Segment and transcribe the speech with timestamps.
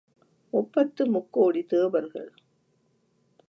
[0.53, 2.31] முப்பத்து முக்கோடி தேவர்கள்.